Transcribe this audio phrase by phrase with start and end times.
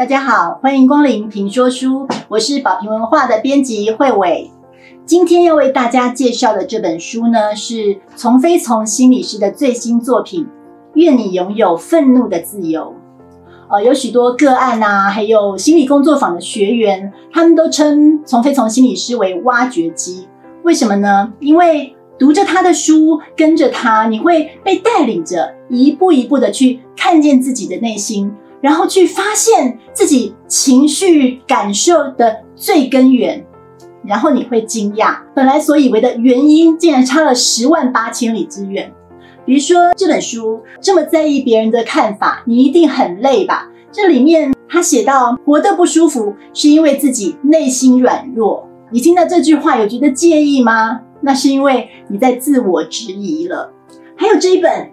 [0.00, 4.50] 大家好，欢迎光临评说书，我是宝瓶文化的编辑慧伟。
[5.04, 10.44] 今天要为大家介绍的这本书呢，是从飞从心理师的最新作品
[10.94, 12.94] 《愿你拥有愤怒的自由》。
[13.70, 20.26] 呃，有许多个案啊，还有心理工作坊的学员，他们都称从飞从心理师为挖掘机。
[20.62, 21.30] 为什么呢？
[21.40, 28.34] 因为读着他的书，跟着他，你会被带领着一步一步的去看见自己的内心。
[28.60, 33.46] 然后去发现自己情绪感受的最根源，
[34.04, 38.92] 然后你会惊讶，本来所以为的原因，竟然差了十万八千里之远。
[39.46, 43.70] 比如说这本书这么在意别人的看法，你一定很累吧？
[43.90, 48.68] 这里面他写到，活得不舒服是因为自己内心软弱。
[48.90, 51.00] 你听到这句话有觉得介意吗？
[51.22, 53.72] 那是因为你在自我质疑了。
[54.16, 54.90] 还有这一本，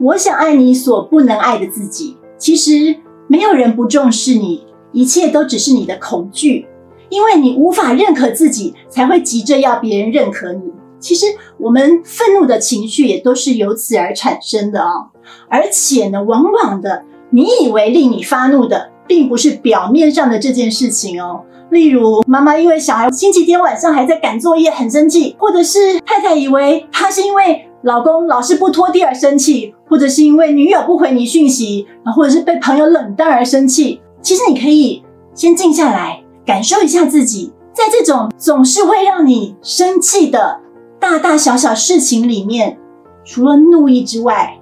[0.00, 2.16] 我想爱你所不能爱的自己。
[2.38, 2.96] 其实
[3.28, 6.66] 没有人不重视你，一切都只是你的恐惧，
[7.08, 10.62] 因为你无法认可自己，才会急着要别人认可你。
[10.98, 11.26] 其实
[11.58, 15.10] 我们愤怒的情绪也都是由此而产生的哦。
[15.48, 21.42] 而且呢，往往的，你以为令你发怒的，并不是表面上的这件事情哦。
[21.70, 29.74] 例如，妈妈因为小孩星期天晚上还在赶作业很生气，或者是太太以为他是因为老公老是不拖地而生气。
[29.88, 34.00] 或者是因为女友不回你讯息，啊，或者是被朋友冷淡而生气。
[34.20, 40.60] 其实你可以先静下来，感受一下自己，在这种总是会让你生气的
[40.98, 42.78] 大大小小事情里面，
[43.24, 44.58] 除了怒意之外，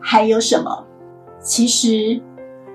[0.00, 0.86] 还有什么？
[1.42, 2.22] 其实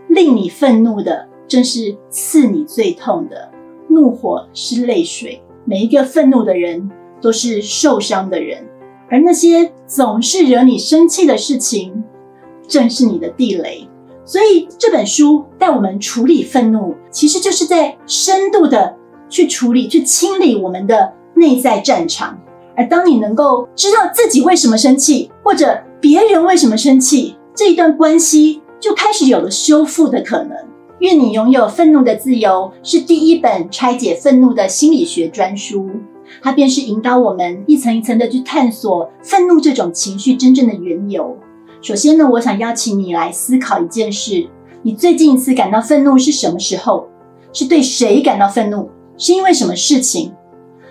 [0.10, 3.50] 令你愤怒的，正是刺你最痛的。
[3.90, 8.67] 怒火是泪水，每一个愤怒的人都是受伤的人。
[9.10, 12.04] 而那些总是惹你生气的事情，
[12.68, 13.88] 正是你的地雷。
[14.26, 18.96] 所以这本书带我们处理愤怒，其实就是在深度的
[19.30, 22.38] 去处理、去清理我们的内在战场。
[22.76, 30.58] 而当你能够知道自己为什么生气，或者别人为什么生气，这一段关系就开始有了修复的可能。
[31.00, 35.90] 愿你拥有愤怒的自由，是第一本拆解愤怒的心理学专书。
[36.42, 41.38] 它便是引导我们一层一层的去探索愤怒这种情绪真正的缘由。
[41.82, 44.48] 首先呢，我想邀请你来思考一件事：
[44.82, 47.08] 你最近一次感到愤怒是什么时候？
[47.54, 48.90] 是对谁感到愤怒？
[49.18, 50.34] 是因为什么事情？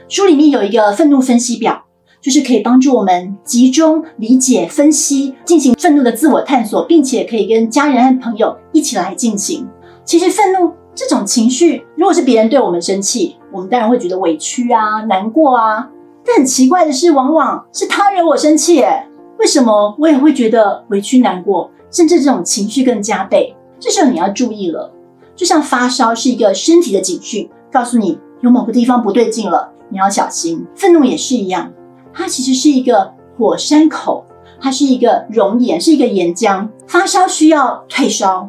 [0.09, 1.85] 书里面有一个愤怒分析表，
[2.21, 9.67] 就是可以帮助我们集中理解、分析、进行愤怒的自我探索，并且可以跟家人和朋友一起来进行。
[10.05, 10.73] 其实愤怒。
[10.97, 15.91] 这种情绪，如果是别人对我们生气，我们当然会觉得委屈啊、难过啊。
[16.25, 19.07] 但很奇怪的是，往往是他惹我生气，哎，
[19.39, 23.55] 为什么我也会觉得委屈、难过，甚至这种情绪更加倍？
[23.79, 24.91] 这时候你要注意了，
[25.37, 30.67] 就像发烧是一个身体的警讯，告诉你有某个地方不对劲了，你要小心。
[30.75, 31.71] 愤怒也是一样，
[32.15, 34.25] 它其实是一个火山口，
[34.59, 36.69] 它是一个熔岩，是一个岩浆。
[36.87, 38.49] 发烧需要退烧，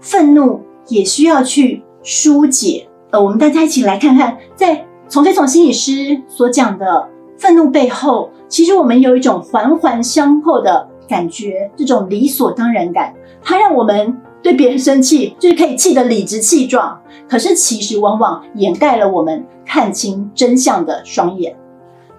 [0.00, 1.82] 愤怒也需要去。
[2.08, 16.98] 疏解，呃，我们大家一起来看看，在从飞从心理师所讲的愤怒背后，其实我们有一种环环相扣的感觉，这种理所当然感，它让我们对别人生气，就是可以气得理直气壮。
[17.28, 21.54] 可是其实往往掩盖了我们看清真相的双眼。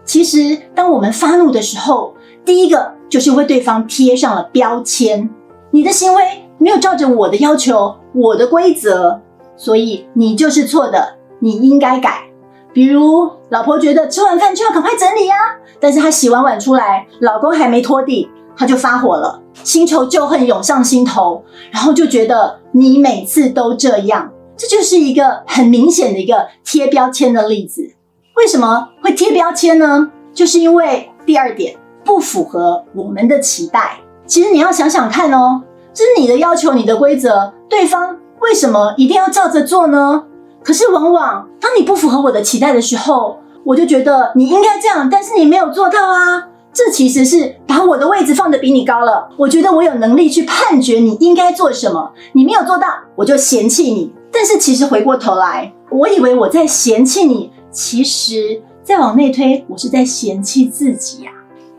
[0.05, 2.13] 其实当我们发怒的时候，
[2.45, 5.27] 第一个就是为对方贴上了标签，
[5.71, 6.23] 你的行为
[6.59, 9.21] 没有照着我的要求，我的规则。
[9.59, 12.23] 所以你就是错的，你应该改。
[12.71, 15.35] 比如老婆觉得吃完饭就要赶快整理呀，
[15.81, 27.95] 但是她洗完碗出来，老公还没拖地，她就发火了，新仇旧恨涌上心头，然后就觉得你每次都这样，这就是一个很明显的一个贴标签的例子。
[28.37, 30.11] 为什么会贴标签呢？
[30.33, 33.99] 就是因为第二点不符合我们的期待。
[34.25, 38.15] 其实你要想想看哦，这是你的要求，你的规则，对方。
[38.41, 40.23] 为什么一定要照着做呢？
[40.63, 46.47] 可是往往当你不符合我的期待的时候，我就觉得你应该这样，但是你没有做到啊！
[46.71, 49.29] 这其实是把我的位置放得比你高了。
[49.37, 54.13] 我觉得我有能力去判决你应该做什么，你没有做到，我就嫌弃你。
[54.31, 61.31] 但是其实回过头来，我以为我在嫌弃你，其实再往内推，我是在嫌弃自己呀。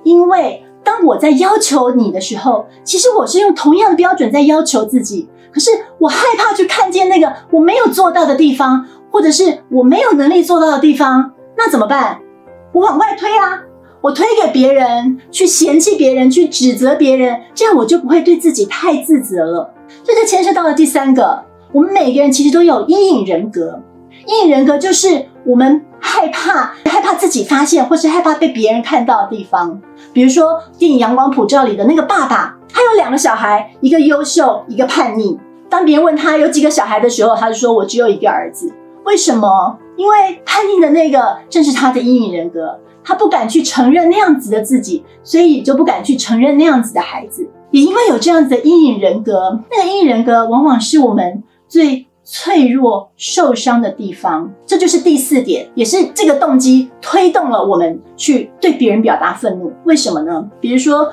[0.03, 5.29] 因为当我在要求你的时候，其实我是用同样的标准在要求自己。
[5.53, 12.21] 可是我害怕去看见那个我没有做到的地方，或者是我没有能力做到的地方，那怎么办？
[12.73, 13.63] 我往外推啊，
[14.01, 19.75] 我推给别人，去嫌弃别人，去指责别人，这样我就不会对自己太自责了。
[20.05, 23.83] 这就牵涉到了第三个，我们每个人其实都有阴影人格。
[24.27, 29.81] 阴影人格就是我们害怕害怕自己发现，或是害怕被别人看到的地方。
[30.13, 32.57] 比如说电影《阳光普照》里的那个爸爸，
[32.91, 35.39] 有两个小孩，一个优秀，一个叛逆。
[35.69, 38.73] 当别人问他有几个小孩的时候，他就说：“我只有一个儿子。”
[39.05, 39.79] 为什么？
[39.97, 47.49] 因为叛逆的那个正是他的阴影人格，他不敢去承认那样子的自己，所以就不敢去承认那样子的孩子。
[47.71, 54.51] 也因为有这样子的阴影人格，那个阴影人格往往是我们最脆弱、受伤的地方。
[54.67, 59.73] 这就是第四点，也是这个动机推动了我们去对别人表达愤怒。
[59.85, 60.49] 为什么呢？
[60.61, 61.09] 比如说，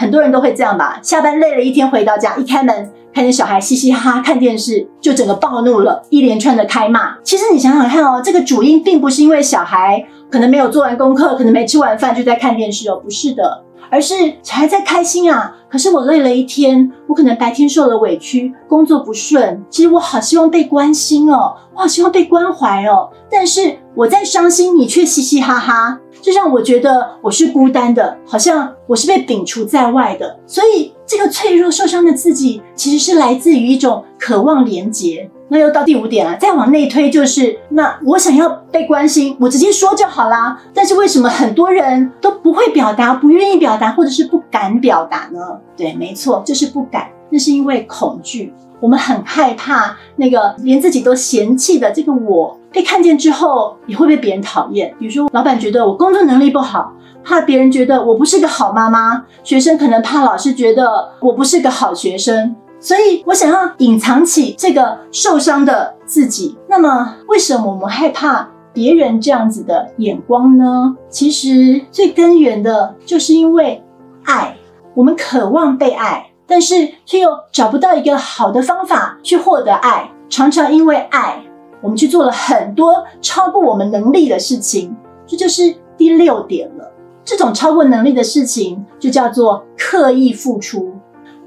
[0.00, 2.90] 很多人都会这样吧：下班累了一天回到家，一开门。
[3.12, 7.18] 看见小孩嘻嘻哈哈看电视，就整个暴怒了，一连串的开骂。
[7.22, 15.56] 其实你想想看哦，这个主因并不是因为小孩可能没有做完功课，可能没吃完饭就在看电视哦，不是的，而是小孩在开心啊。
[15.68, 23.10] 可是我累了一天，我可能白天受了委屈，工作不顺，其实我好希望被关心哦，我好希望被关怀哦。
[23.30, 25.98] 但是我在伤心，你却嘻嘻哈哈。
[26.22, 30.36] 就让我觉得我是孤单的，好像我是被摒除在外的。
[30.48, 35.30] 所以，这个脆弱受伤的自己，其实是来自于一种渴望连结。
[35.48, 40.60] 那又到第五点了，再往内推，就是那我想要被关心，我直接说就好啦。
[40.74, 45.38] 但是为什么很多人都不会表达，不愿意表达，或者是不敢表达呢？
[45.76, 47.08] 对，没错，就是不敢。
[47.30, 48.52] 那是因为恐惧。
[48.80, 54.92] 我们很害怕那个连自己都嫌弃的这个我被看见之后，也会被别人讨厌。
[54.98, 56.92] 比如说，老板觉得我工作能力不好，
[57.24, 62.54] 怕别人觉得我不是个好妈妈；学生可能怕老师觉得我不是个好学生。
[62.78, 66.58] 所以我想要隐藏起这个受伤的自己。
[66.68, 70.96] 那么，为什么我们害怕别人这样子的眼光呢？
[71.08, 73.84] 其实最根源的就是因为
[74.24, 74.56] 爱，
[74.94, 76.26] 我们渴望被爱。
[76.52, 81.40] 但是却又找不到一个好的方法去获得爱，常常因为爱，
[81.80, 84.96] 我们去做了很多超过我们能力的事情，
[85.28, 86.90] 这就是第六点了。
[87.24, 90.92] 这种超过能力的事情就叫做刻意付出。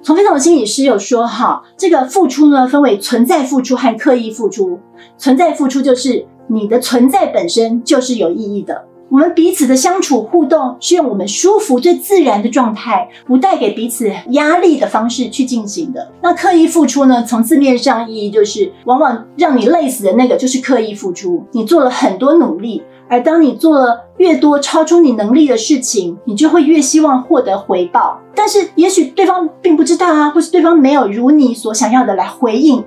[0.01, 4.79] 从飞总心理师有说，哈，这个付出呢分为存在付出和刻意付出。
[5.17, 8.85] 存在付出就是你的存在本身就是有意义的。
[9.09, 16.11] 我们彼此的相处互动是用我们舒服、最自然的状态，不带给彼此压力的方式去进行的。
[16.21, 17.23] 那刻意付出呢？
[17.23, 21.45] 从字面上意义就是，往往让你累死的那个就是刻意付出。
[21.51, 28.19] 你做了很多努力，而当你做了越多超出你能力的事情，你就会越希望获得回报。
[28.35, 32.83] 但是也许对方并不知道啊，或是对方没有如你所想要的来回应，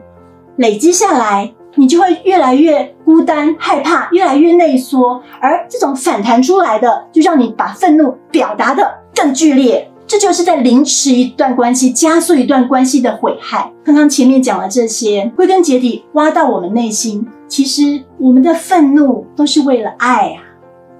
[0.56, 1.52] 累积下来。
[1.78, 9.90] 你就会越来越孤单、害怕，越来越内缩，而这种反弹出来的，就让你把愤怒表达的更剧烈。
[10.06, 13.70] 这就是在凌迟一段关系，加速一段关系的毁害。
[13.84, 20.42] 刚刚前面讲了这些，归根结底挖到我们内心，其实我们的愤怒都是为了爱啊。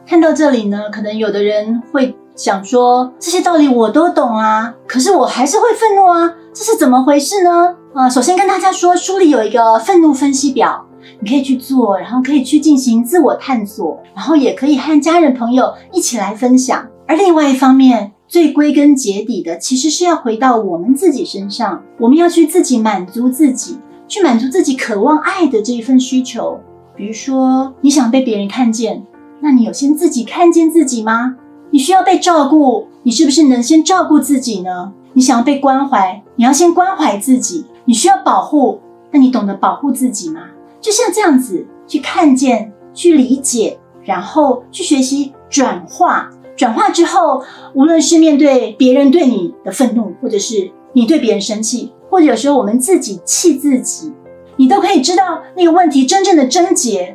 [0.07, 7.75] 看到这里呢，可能有的人会想说，这些道理我都懂啊，可是我还是会愤怒啊，这是怎么回事呢？
[7.95, 10.87] 呃，首先跟大家说，书里有一个愤怒分析表，
[11.19, 16.87] 你可以去做，然后可以去进行自我探索，然后也可以和家人朋友一起来分享。
[17.09, 26.61] 而另外一方面，最归根结底的，其实是要回到我们自己身上，我们要去自己满足自己，去满足自己渴望爱的这一份需求。
[26.95, 29.05] 比如说，你想被别人看见，
[29.41, 31.37] 那你有先自己看见自己吗？
[31.71, 34.93] 你需要被照顾，你是不是能先照顾自己呢？
[35.13, 37.65] 你想要被关怀，你要先关怀自己。
[37.85, 40.41] 你需要保护，那你懂得保护自己吗？
[40.81, 46.31] 就像这样子去看见、去理解，然后去学习转化。
[46.57, 47.43] 转化之后，
[47.75, 54.11] 无论是面对别人对你的愤怒，或者是你对别人生气，或者有时候我们自己气自己，
[54.57, 57.15] 你都可以知道那个问题真正的症结。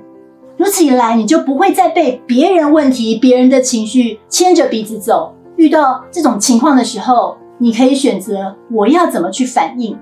[0.57, 5.33] 如此一来，你就不会再被别人问题、别人的情绪牵着鼻子走。
[5.55, 9.97] 遇到这种情况的时候，你可以选择我要怎么去反应。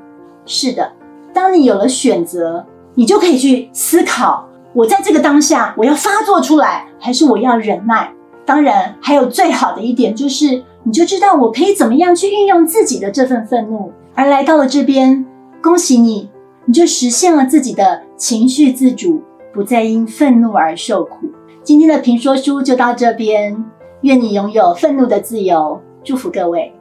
[0.45, 0.91] 是的，
[1.33, 2.65] 当你有了选择，
[2.95, 8.11] 你就可以去思考：我在这个当下，我要发作出来，还是我要忍耐？
[8.45, 13.93] 当然，还有最好的一点就是，你就知道我可以怎么样去运用自己的这份愤怒。
[14.19, 15.25] 而来到了这边，
[15.63, 16.29] 恭喜你，
[16.65, 19.23] 你就实现了自己的情绪自主，
[19.53, 21.29] 不再因愤怒而受苦。
[21.63, 23.63] 今天的评说书就到这边，
[24.01, 26.73] 愿你拥有愤怒的自由，祝福各位。